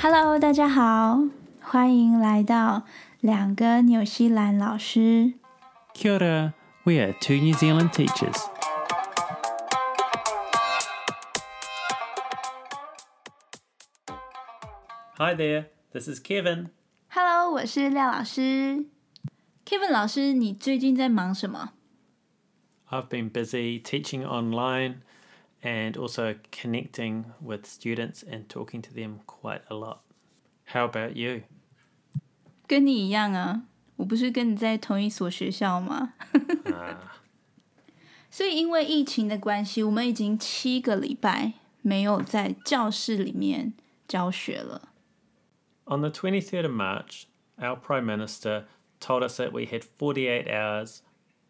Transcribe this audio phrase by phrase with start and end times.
[0.00, 1.20] Hello，大家好，
[1.60, 2.82] 欢迎来到
[3.20, 5.34] 两个纽西兰老师。
[5.94, 6.52] Kia ora,
[6.84, 8.36] we are two New Zealand teachers.
[15.16, 16.70] Hi there, this is Kevin.
[17.08, 18.86] Hello，我是廖老师。
[19.64, 21.70] Kevin 老师，你最近在忙什么？
[22.90, 24.96] I've been busy teaching online.
[25.62, 29.98] and also connecting with students and talking to them quite a lot.
[30.72, 31.42] How about you?
[32.66, 33.62] 跟你一样啊，
[33.96, 36.14] 我不是跟你在同一所学校吗？
[38.30, 41.52] 所以因为疫情的关系，我们已经七个礼拜
[41.82, 43.74] 没有在教室里面
[44.08, 44.88] 教学了。
[45.86, 47.24] On the 23rd of March,
[47.58, 48.64] our Prime Minister
[48.98, 51.02] told us that we had 48 hours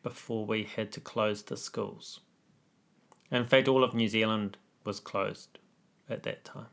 [0.02, 2.18] before we had to close the schools.
[3.30, 5.60] In fact, all of New Zealand was closed
[6.08, 6.70] at that time.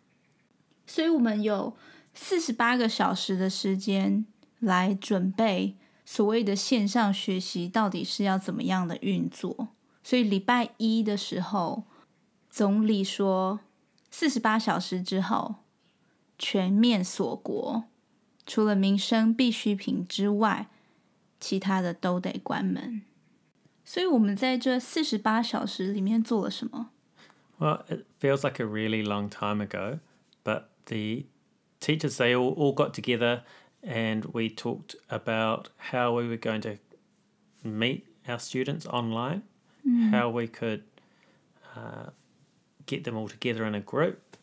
[0.86, 1.76] 所以我们有
[2.14, 4.24] 四十八个小时的时间
[4.58, 9.68] 来准备所谓的线上学习到底是要怎么样的运作。
[10.02, 11.84] 所以礼拜一的时候，
[12.48, 13.60] 总理说
[14.10, 15.56] 四十八小时之后
[16.38, 17.84] 全面锁国，
[18.46, 20.68] 除了民生必需品之外，
[21.38, 23.02] 其他的都得关门。
[23.85, 26.91] 所以我们在这四十八小时里面做了什么？
[27.59, 29.99] Well, it feels like a really long time ago,
[30.43, 31.25] but the
[31.79, 33.43] teachers they all, all got together
[33.83, 36.77] and we talked about how we were going to
[37.63, 39.43] meet our students online,
[39.87, 40.11] mm.
[40.11, 40.83] how we could
[41.75, 42.11] uh,
[42.85, 44.37] get them all together in a group,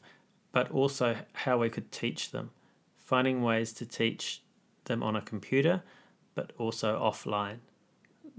[0.53, 2.51] but also how we could teach them,
[2.97, 4.43] finding ways to teach
[4.85, 5.83] them on a computer,
[6.35, 7.59] but also offline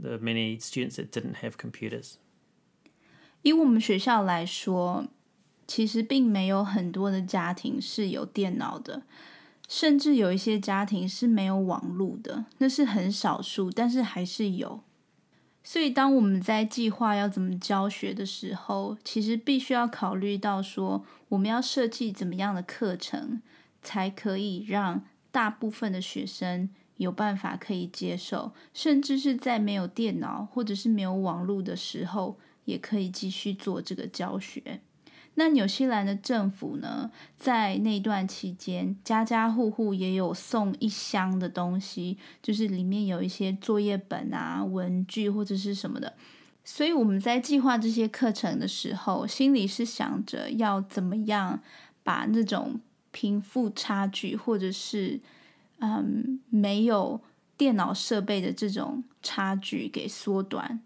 [0.00, 2.14] The many students that didn't have computers.
[3.42, 5.06] 以我们学校来说，
[5.66, 9.02] 其实并没有很多的家庭是有电脑的，
[9.68, 14.80] 甚至有一些家庭是没有网络的，那是很少数，但是还是有。
[15.62, 23.40] 所以，当我们在计划要怎么教学的时候，其实必须要考虑到说，我们要设计怎么样的课程，
[23.82, 26.68] 才可以让大部分的学生。
[26.96, 34.80] 有办法可以接受，甚至是在没有电脑或者是没有网络的时候，也可以继续做这个教学。
[35.34, 46.14] 那纽西兰的政府呢，在那段期间，家家户户也有送一箱的东西，就是里面有一些作业本啊、文具或者是什么的。
[46.62, 51.60] 所以我们在计划这些课程的时候，心里是想着要怎么样
[52.04, 55.20] 把那种贫富差距或者是。
[55.80, 57.20] 嗯，没有
[57.56, 60.80] 电脑设备的这种差距给缩短，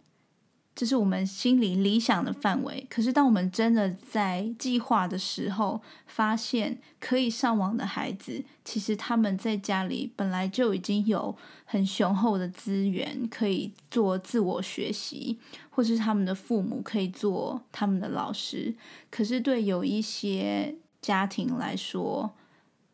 [0.74, 2.86] 这是我们心里理想的范围。
[2.88, 15.38] 可是，当我们真的在计划的时候，发现可以上网的孩子，其实他们在家里本来就已经有很雄厚的资源可以做自我学习，
[15.70, 18.74] 或是他们的父母可以做他们的老师。
[19.10, 22.34] 可是，对有一些家庭来说，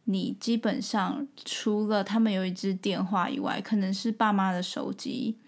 [0.07, 5.39] 你基本上除了他们有一支电话以外，可能是爸妈的手机。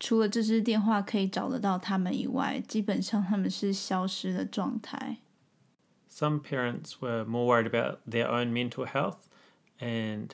[0.00, 5.18] 除了这支电话可以找得到他们以外，基本上他们是消失的状态。
[6.10, 9.18] Some parents were more worried about their own mental health
[9.78, 10.30] and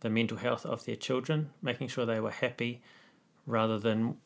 [0.00, 2.80] the mental health of their children, making sure they were happy,
[3.46, 4.16] rather than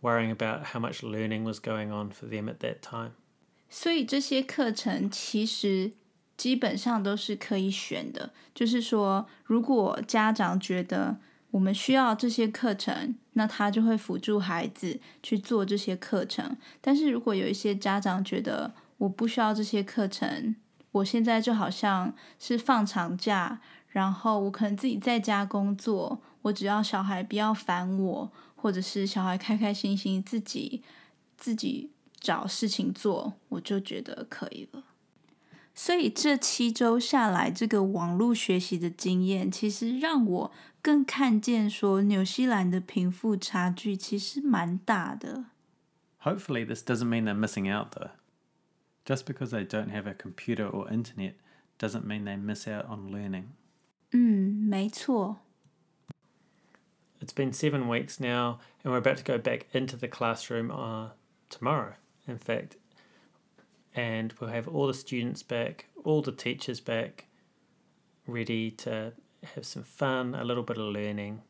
[0.00, 3.12] worrying about how much learning was going on for them at that time.
[3.68, 5.92] 所以这些课程其实。
[6.38, 11.18] 基本上都是可以选的，就是说，如果家长觉得
[11.50, 16.56] 我们需要这些课程，那他就会辅助孩子去做这些课程。
[16.80, 20.54] 但是如果有一些家长觉得我不需要这些课程，
[20.92, 30.84] 我现在就好像是放长假，然后我可能自己在家工作，我只要小孩不要烦我，或者是小孩开开心心自己
[31.36, 34.84] 自己找事情做，我就觉得可以了。
[35.77, 40.51] 所以这七周下来，这个网络学习的经验，其实让我
[40.81, 45.45] 更看见说，纽西兰的贫富差距其实蛮大的。
[46.19, 48.11] Hopefully, this doesn't mean they're missing out, though.
[49.03, 51.33] Just because they don't have a computer or internet
[51.79, 53.45] doesn't mean they miss out on learning.
[54.11, 55.37] 嗯，没错。
[57.19, 61.13] It's been seven weeks now, and we're about to go back into the classroom uh,
[61.49, 61.95] tomorrow.
[62.27, 62.77] In fact.
[63.97, 67.25] and we'll have all the students back, all the teachers back,
[68.27, 69.13] ready to
[69.55, 71.41] have some fun, a little bit of learning,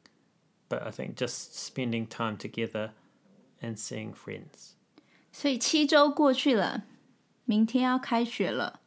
[0.70, 2.92] but I think just spending time together
[3.62, 4.76] and seeing friends.
[5.32, 6.84] 所以七周过去了，
[7.46, 8.82] 明天要开学了。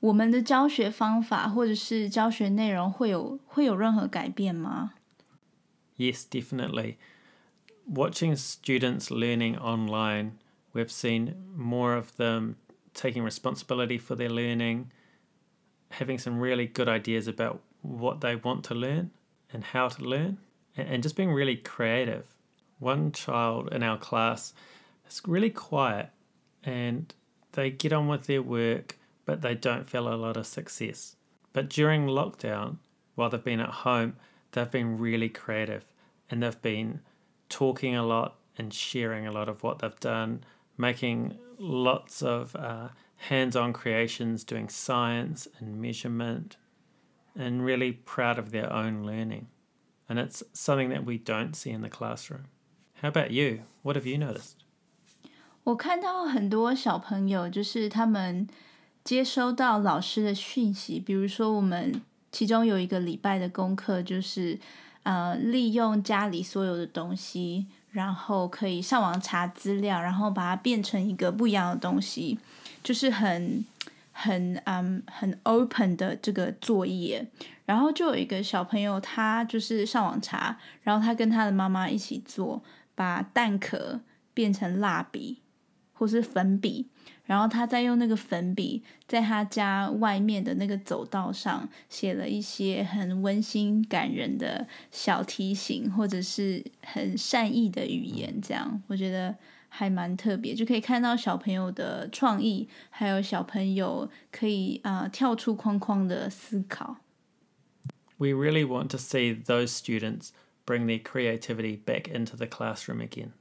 [0.00, 4.92] 我们的教学方法或者是教学内容会有会有任何改变吗？
[5.96, 6.96] Yes, definitely.
[7.86, 10.32] Watching students learning online,
[10.74, 12.56] we've seen more of them
[12.99, 14.91] taking responsibility for their learning,
[15.91, 19.09] having some really good ideas about what they want to learn
[19.53, 20.37] and how to learn,
[20.75, 22.35] and just being really creative.
[22.77, 24.53] One child in our class
[25.09, 26.09] is really quiet
[26.63, 27.13] and
[27.53, 31.15] they get on with their work, but they don't feel a lot of success.
[31.53, 32.77] But during lockdown,
[33.15, 34.17] while they've been at home,
[34.51, 35.85] they've been really creative
[36.29, 36.99] and they've been
[37.47, 40.43] talking a lot and sharing a lot of what they've done,
[40.78, 42.88] making lots of uh,
[43.28, 46.56] hands on creations, doing science and measurement,
[47.36, 49.46] and really proud of their own learning.
[50.08, 52.44] And it's something that we don't see in the classroom.
[53.00, 53.62] How about you?
[53.82, 54.56] What have you noticed?
[55.64, 58.46] 我看到很多小朋友，就是他们
[59.02, 64.58] 接收到老师的讯息，比如说我们其中有一个礼拜的功课，就是
[65.04, 72.37] 呃利用家里所有的东西， 然后可以上网查资料，然后把它变成一个不一样的东西，
[72.83, 73.63] 就是很
[74.11, 77.27] 很嗯很 open 的这个作业。
[77.65, 82.63] 然后就有一个小朋友，他就是上网查，然后他跟他的妈妈一起做，
[82.95, 83.99] 把蛋壳
[84.33, 85.39] 变成蜡笔。
[85.99, 86.87] 或是粉笔，
[87.29, 99.35] 然后他再用那个粉笔，在他家外面的那个走道上写了一些很温馨感人的小提醒，或者是很善意的语言，这样我觉得
[99.67, 106.97] 还蛮特别，就可以看到小朋友的创意，还有小朋友可以啊、跳出框框的思考。
[108.17, 110.29] We really want to see those students
[110.65, 113.33] bring their creativity back into the classroom again.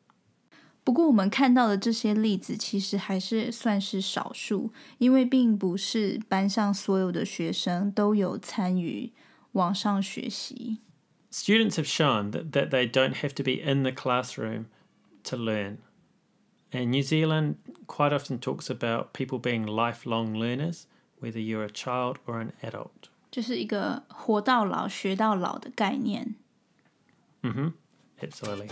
[0.89, 9.13] 不过，我们看到的这些例子其实还是算是少数，因为并不是班上所有的学生都有参与
[9.53, 10.79] 网上学习。
[11.31, 14.65] Students have shown that, that they don't have to be in the classroom
[15.25, 15.77] to learn.
[16.73, 17.57] And New Zealand
[17.87, 20.85] quite often talks about people being lifelong learners,
[21.21, 23.11] whether you're a child or an adult.
[23.31, 26.37] 就是一个活到老学到老的概念。
[27.43, 27.73] 嗯哼
[28.23, 28.71] ，absolutely.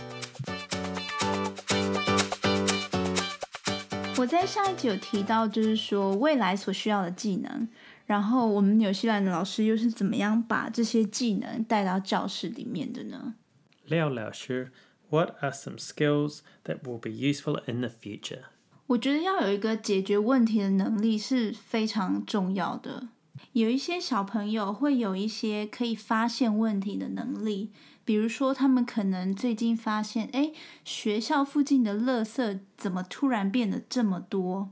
[4.19, 7.67] 我在上一集有提到，就是说未来所需要的技能，
[8.07, 13.35] 然后我们纽西兰的老师又是怎么样把这些技能带到教室里面的呢？
[13.85, 14.71] 廖老师
[15.09, 18.45] ，What are some skills that will be useful in the future？
[18.87, 23.09] 我觉得要有一个解决问题的能力是非常重要的。
[23.53, 27.71] 有一些小朋友会有一些可以发现问题的能力。
[28.06, 30.52] 比如说，他们可能最近发现，哎，
[30.84, 34.70] 学校附近的垃圾怎么突然变得这么多？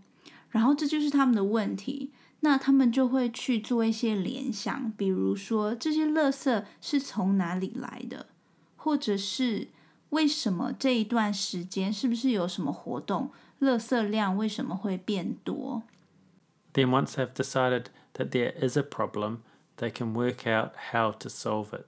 [0.50, 2.10] 然后这就是他们的问题。
[2.42, 8.28] 那他们就会去做一些联想，比如说这些垃圾是从哪里来的，
[8.76, 9.68] 或者是
[10.08, 13.30] 为什么这一段时间是不是有什么活动，
[13.60, 15.82] 垃圾量为什么会变多？
[16.72, 19.40] Then once they've decided that there is a problem,
[19.76, 21.84] they can work out how to solve it.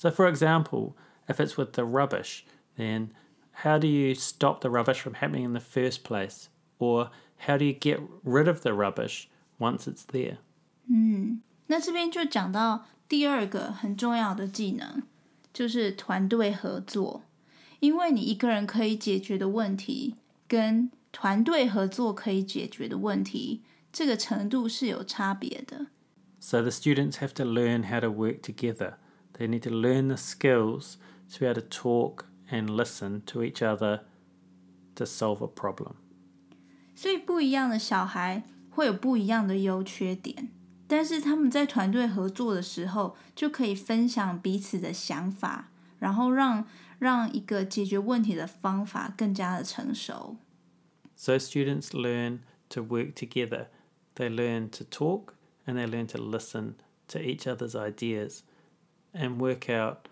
[0.00, 0.94] So, for example,
[1.28, 2.44] if it's with the rubbish,
[2.76, 3.10] then
[3.64, 6.48] how do you stop the rubbish from happening in the first place?
[6.78, 7.10] Or
[7.46, 10.38] how do you get rid of the rubbish once it's there?
[10.88, 15.02] 嗯，那这边就讲到第二个很重要的技能，
[15.52, 17.22] 就是团队合作。
[17.80, 25.86] 因为你一个人可以解决的问题，跟团队合作可以解决的问题，这个程度是有差别的。
[26.38, 28.94] So the students have to learn how to work together.
[29.34, 30.96] They need to learn the skills
[31.32, 34.00] to be able to talk and listen to each other
[34.94, 35.96] to solve a problem.
[36.94, 40.48] 所以不一样的小孩会有不一样的优缺点，
[40.86, 46.66] 但是他们在团队合作的时候，就可以分享彼此的想法，然后让
[46.98, 50.36] 让一个解决问题的方法更加的成熟。
[51.14, 53.66] So students learn to work together.
[54.14, 55.34] They learn to talk
[55.66, 56.74] and they learn to listen
[57.08, 58.40] to each other's ideas
[59.12, 60.08] and work out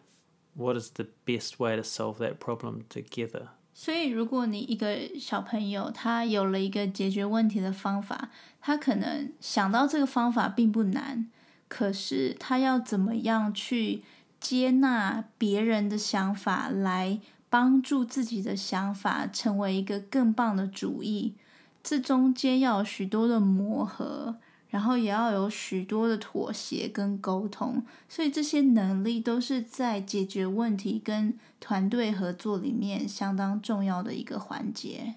[0.55, 3.49] what is the best way to solve that problem together.
[3.77, 11.29] 所以，如果你一个小朋友他有了一个解决问题的方法，他可能想到这个方法并不难，
[11.67, 14.05] 可是他要怎么样去
[14.39, 17.21] 接纳别人的想法，来
[17.51, 21.35] 帮助自己的想法成为一个更棒的主意，
[21.83, 24.37] 这中间要有许多的磨合。
[24.70, 35.16] 然后也要有许多的妥协跟沟通，所以这些能力都是在解决问题跟团队合作里面相当重要的一个环节。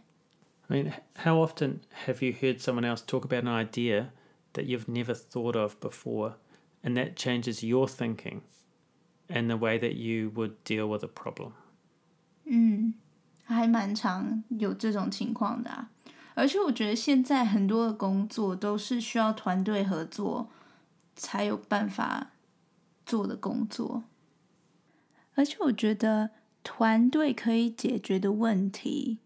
[0.69, 4.07] I mean, how often have you heard someone else talk about an idea
[4.55, 6.37] that you've never thought of before,
[6.83, 8.41] and that changes your thinking
[9.29, 11.53] and the way that you would deal with a problem.
[12.45, 12.95] 嗯，
[13.45, 15.91] 还蛮常有这种情况的啊。
[16.35, 20.49] 而且我觉得现在很多的工作都是需要团队合作
[21.15, 22.33] 才有办法
[23.05, 24.05] 做的工作。
[25.35, 26.31] 而且我觉得
[26.63, 29.19] 团队可以解决的问题，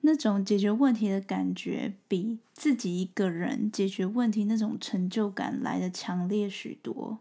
[0.00, 7.18] 那种解决问题的感觉，比自己一个人解决问题那种成就感来的强烈许多。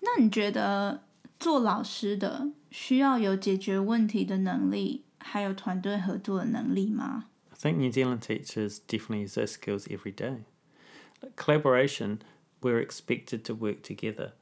[0.00, 1.04] 那你觉得
[1.38, 7.26] 做老师的需要有解决问题的能力，还有团队合作的能力吗
[7.62, 10.38] think New Zealand teachers definitely use those skills every day.
[11.36, 12.20] Collaboration,
[12.60, 14.32] we're expected to work together.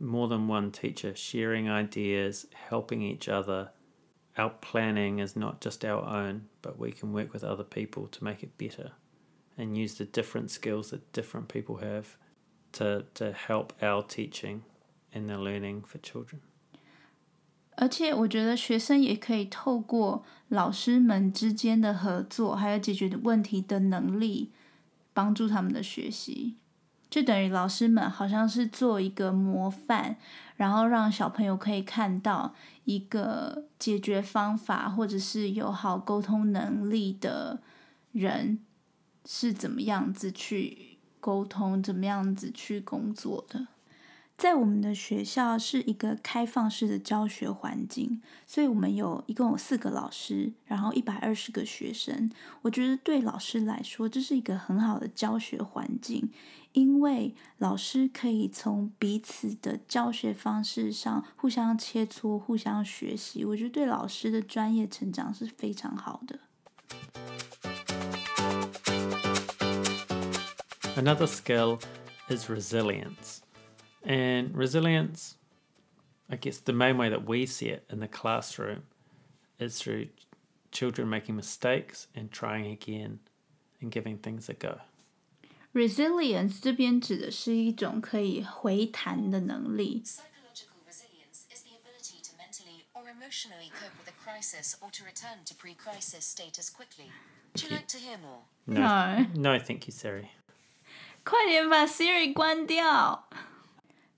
[0.00, 3.70] More than one teacher sharing ideas, helping each other.
[4.36, 8.24] Our planning is not just our own, but we can work with other people to
[8.24, 8.90] make it better
[9.56, 12.16] and use the different skills that different people have
[12.72, 14.64] to, to help our teaching
[15.12, 16.40] and the learning for children.
[17.76, 24.52] 而且我觉得学生也可以透过老师们之间的合作，还有解决问题的能力，
[25.12, 26.54] 帮助他们的学习。
[27.10, 30.16] 就等于老师们好像是做一个模范，
[30.56, 32.54] 然后让小朋友可以看到
[32.84, 37.60] 一个解决方法，或者是有好沟通能力的
[38.10, 38.58] 人
[39.24, 43.68] 是怎么样子去沟通，怎么样子去工作的。
[44.36, 52.30] 在我们的学校是一个开放式的教学环境，所以我们有一共有四个老师，然后一百二十个学生。
[52.62, 56.30] 我觉得对老师来说，这是一个很好的教学环境，
[56.72, 63.44] 因为老师可以从彼此的教学方式上互相切磋、互相学习。
[63.44, 66.40] 我觉得对老师的专业成长是非常好的。
[70.96, 71.80] Another skill
[72.28, 73.43] is resilience.
[74.03, 75.35] And resilience,
[76.29, 78.83] I guess the main way that we see it in the classroom
[79.59, 80.07] is through
[80.71, 83.19] children making mistakes and trying again
[83.81, 84.79] and giving things a go.
[85.73, 90.01] Resilience 这边指的是一种可以回弹的能力。
[90.03, 95.43] Psychological resilience is the ability to mentally or emotionally cope with a crisis or to return
[95.45, 97.11] to pre-crisis status quickly.
[97.53, 98.41] Would you like to hear more?
[98.65, 100.29] No, no, thank you, Siri.
[101.23, 103.29] 快点把 Siri 关掉。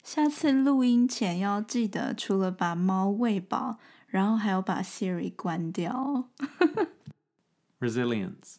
[0.06, 6.28] 下次录音前要记得，除了把猫喂饱，然后还要把 Siri 关掉。
[7.80, 8.58] Resilience。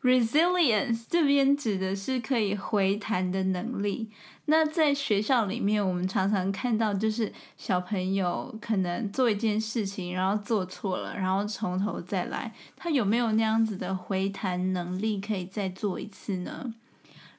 [0.00, 4.10] Resilience 这边指的是可以回弹的能力。
[4.46, 12.54] 那在学校里面，我们常常看到，就是小朋友可能做一件事情，然后做错了，然后从头再来。
[12.74, 16.72] 他有没有那样子的回弹能力，可以再做一次呢？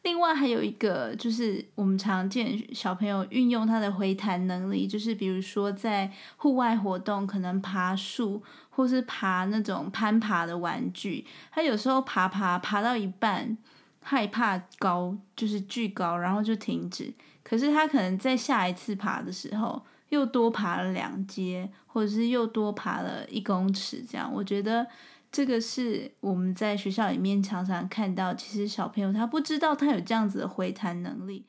[0.08, 13.58] 另外还有一个，就是我们常见小朋友运用他的回弹能力，就是比如说在户外活动，可能爬树或是爬那种攀爬的玩具，他有时候爬爬爬到一半，
[14.02, 17.14] 害怕高，就是巨高，然后就停止。
[17.44, 24.88] 可是他可能在下一次爬的时候，又多爬了两阶，或者是又多爬了一公尺，这样，我觉得。
[25.31, 31.47] 这个是我们在学校里面常常看到，其实小朋友他不知道他有这样子的回弹能力。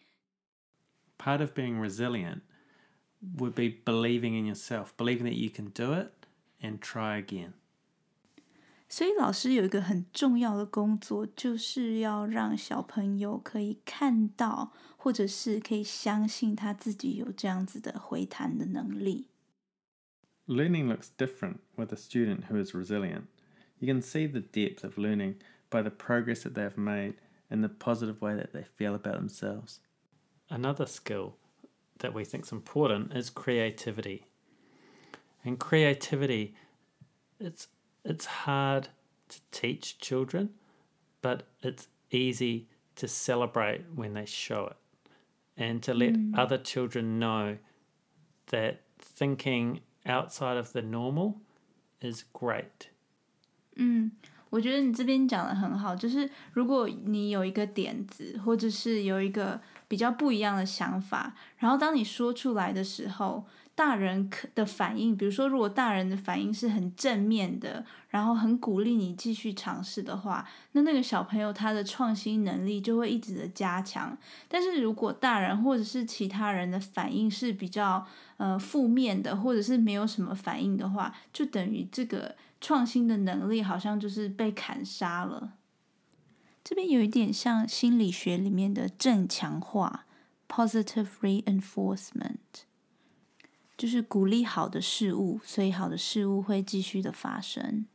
[1.17, 2.41] Part of being resilient
[3.37, 6.11] would be believing in yourself, believing that you can do it
[6.61, 7.51] and try again.
[8.89, 19.25] 所以老师有一个很重要的工作，就是要让小朋友可以看到，或者是可以相信他自己有这样子的回弹的能力。
[20.45, 23.23] Learning looks different with a student who is resilient.
[23.80, 25.36] You can see the depth of learning
[25.70, 27.14] by the progress that they have made
[27.50, 29.80] and the positive way that they feel about themselves.
[30.50, 31.36] Another skill
[31.98, 34.26] that we think is important is creativity.
[35.44, 36.54] And creativity,
[37.38, 37.68] it's
[38.04, 38.88] it's hard
[39.28, 40.50] to teach children,
[41.20, 44.76] but it's easy to celebrate when they show it
[45.56, 46.38] and to let mm.
[46.38, 47.58] other children know
[48.46, 51.40] that thinking outside of the normal
[52.00, 52.88] is great
[53.78, 54.10] 嗯，
[54.50, 63.44] 我觉得你这边讲的很好，就是如果你有一个点子，或者是有一个比较不一样的想法，然后当你说出来的时候，
[63.74, 74.18] 大人可的反应，比如说如果大人的反应是很正面的，然后很鼓励你继续尝试的话，那那个小朋友他的创新能力就会一直的加强。
[74.48, 78.04] 但是如果大人或者是其他人的反应是比较
[78.38, 82.34] 呃负面的，或者是没有什么反应的话，就等于这个。
[82.60, 85.54] 创新的能力好像就是被砍杀了。
[86.64, 90.06] 这边有一点像心理学里面的正强化
[90.48, 92.64] （positive reinforcement），
[93.76, 97.86] 就是鼓励好的事物，所以好的事物会继续的发生。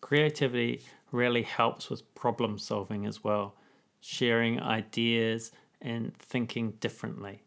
[0.00, 3.52] Creativity really helps with problem solving as well,
[4.00, 7.40] sharing ideas and thinking differently.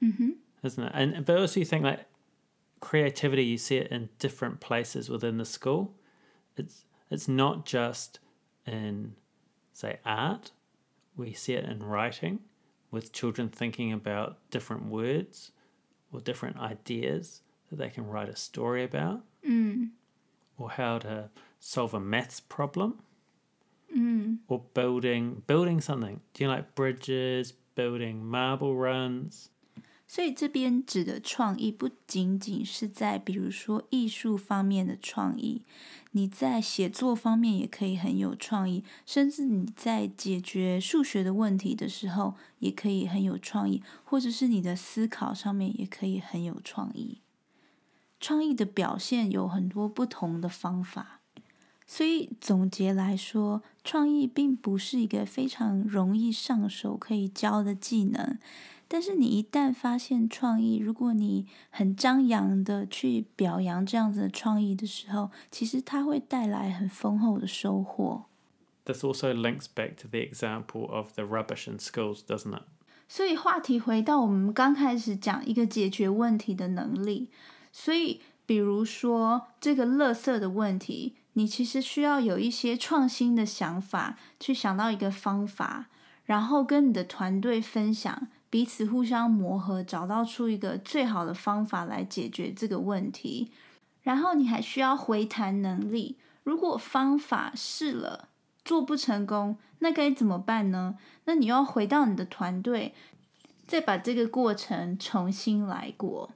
[0.00, 0.32] Mm-hmm.
[0.62, 0.92] Isn't it?
[0.94, 2.06] And but also you think like
[2.82, 5.94] creativity, you see it in different places within the school.
[6.58, 8.18] It's it's not just
[8.66, 9.14] in
[9.72, 10.50] say art.
[11.16, 12.40] We see it in writing,
[12.90, 15.52] with children thinking about different words
[16.12, 19.90] or different ideas that they can write a story about, mm.
[20.58, 23.00] or how to solve a maths problem,
[23.96, 24.38] mm.
[24.48, 26.20] or building building something.
[26.34, 29.50] Do you like bridges, building marble runs?
[30.06, 35.62] 所以这边指的创意不仅仅是在比如说艺术方面的创意，
[36.10, 47.22] 你在写作方面也可以很有创意，甚至你在解决数学的问题的时候也可以很有创意，或者是你的思考上面也可以很有创意。
[48.20, 51.20] 创意的表现有很多不同的方法，
[51.86, 58.38] 所以总结来说，创意并不是一个非常容易上手可以教的技能。
[58.92, 68.26] 但是你一旦发现创意，如果你很张扬的去表扬这样子的创意的时候，其实它会带来很丰厚的收获。
[68.84, 72.64] This also links back to the example of the rubbish in schools, doesn't it?
[73.08, 77.30] 所以话题回到我们刚开始讲一个解决问题的能力。
[77.72, 85.86] 所以，比如说这个垃圾的问题，你其实需要有一些创新的想法，去想到一个方法，
[86.26, 88.28] 然后跟你的团队分享。
[88.52, 93.50] 彼此互相磨合，找到出一个最好的方法来解决这个问题。
[94.02, 96.18] 然后你还需要回弹能力。
[96.42, 98.28] 如果方法试了
[98.62, 100.98] 做不成功，那该怎么办呢？
[101.24, 102.92] 那你要回到你的团队，
[103.66, 106.32] 再把这个过程重新来过。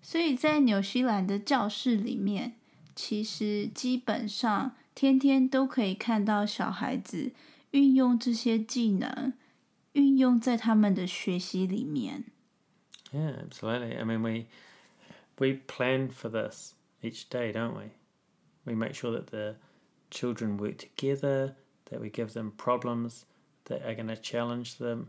[0.00, 2.54] 所以在纽西兰的教室里面，
[2.96, 7.32] 其实基本上天天都可以看到小孩子
[7.72, 9.34] 运用这些技能。
[9.93, 12.25] 运用在他们的学习里面。
[13.11, 13.97] Yeah, absolutely.
[13.97, 14.47] I mean, we
[15.37, 17.91] we plan for this each day, don't we?
[18.65, 19.55] We make sure that the
[20.11, 21.55] children work together,
[21.89, 23.21] that we give them problems
[23.65, 25.07] that are going to challenge them,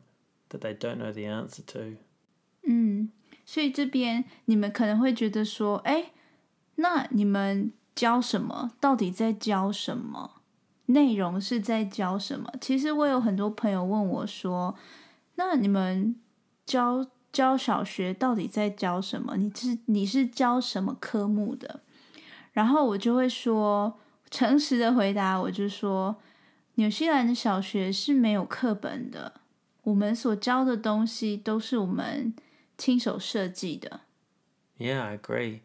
[0.51, 1.97] that they don't know the answer to.
[2.63, 3.11] 嗯，
[3.45, 6.13] 所以这边你们可能会觉得说，哎，
[6.77, 8.73] 那你们教什么？
[8.79, 10.42] 到底在教什么？
[10.88, 12.52] 内容是在教什么？
[12.60, 14.76] 其实我有很多朋友问我说
[15.36, 16.16] ：“那你们
[16.66, 19.38] 教教小学到底在教什么？
[19.38, 21.82] 你是你是教什么科目的？”
[22.52, 23.98] 然后我就会说，
[24.30, 26.18] 诚实的回答，我就说，
[26.76, 29.42] 纽西兰的小学是没有课本的，
[29.84, 32.36] 我们所教的东西都是我们
[32.78, 34.02] 亲手设计的。
[34.78, 35.62] Yeah, I agree.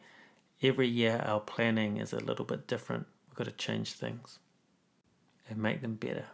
[0.60, 3.04] Every year our planning is a little bit different.
[3.28, 4.36] We've got to change things.
[5.50, 6.24] And make them better.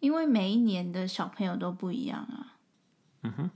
[0.00, 2.56] 因为每一年的小朋友都不一样啊。
[3.22, 3.50] 嗯哼。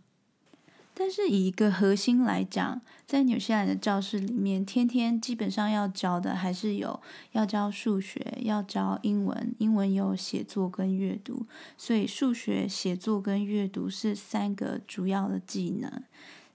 [0.95, 7.01] 但是以一个核心来讲，在纽西兰的教室里面，天天基本上要教的还是有
[7.33, 11.47] 要教数学，要教英文，英文有写作跟阅读，
[11.79, 16.03] 所以数学、写作跟阅读是三个主要的技能。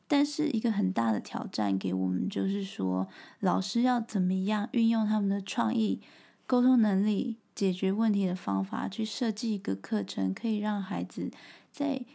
[0.08, 3.08] 但是一个很大的挑战给我们就是说，
[3.40, 6.00] 老师要怎么样运用他们的创意、
[6.46, 7.38] 沟通能力。
[7.58, 11.32] 解决问题的方法，去设计一个课程，可以让孩子
[11.72, 12.06] 在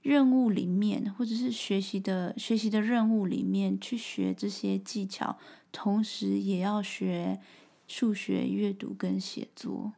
[0.00, 5.38] 任务里面，或者是学习的学习的任务里面去学这些技巧，
[5.70, 7.38] 同时也要学
[7.86, 9.92] 数学、阅读跟写作。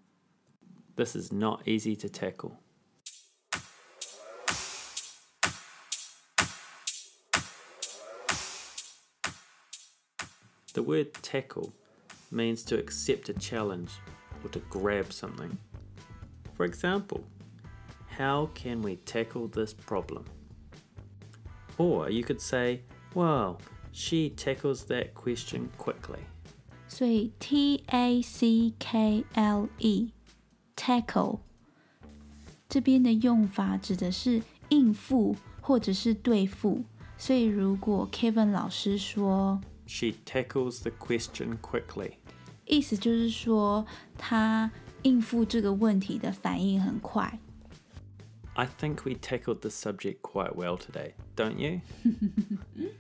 [0.97, 2.55] This is not easy to tackle.
[10.73, 11.71] The word tackle
[12.33, 13.91] means to accept a challenge.
[14.44, 15.58] or to grab something.
[16.56, 17.24] For example,
[18.08, 20.26] how can we tackle this problem?
[21.78, 22.82] Or you could say,
[23.14, 23.60] well,
[23.92, 26.24] she tackles that question quickly.
[26.88, 30.12] 所以 T A C K L E
[30.78, 31.40] tackle
[32.70, 36.84] 这边的用法指的是应付或者是对付。
[37.18, 42.14] 所以如果 Kevin 老师说 She tackles the question quickly.
[42.70, 43.86] 意思就是说，
[44.18, 44.70] 他
[45.04, 47.40] 应付这个问题的反应很快。
[48.54, 51.82] I think we tackled the subject quite well today, don't you?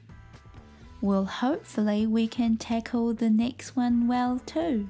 [1.01, 4.89] well, hopefully we can tackle the next one well too.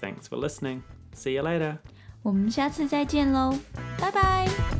[0.00, 0.82] Thanks for listening.
[1.14, 1.78] See you later.
[2.22, 3.56] 我们下次再见喽，
[3.98, 4.79] 拜拜。